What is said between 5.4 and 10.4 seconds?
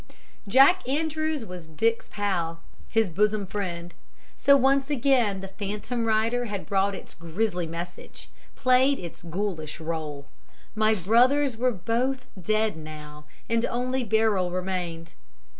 the phantom rider had brought its grisly message played its ghoulish rôle.